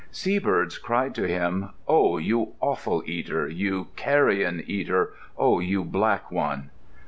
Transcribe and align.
Seabirds 0.09 0.79
cried 0.79 1.13
to 1.13 1.25
him, 1.27 1.69
"Oh, 1.87 2.17
you 2.17 2.53
offal 2.59 3.03
eater! 3.05 3.43
Oh, 3.43 3.47
you 3.49 3.89
carrion 3.95 4.63
eater! 4.65 5.13
Oh, 5.37 5.59
you 5.59 5.83
black 5.83 6.31
one!" 6.31 6.71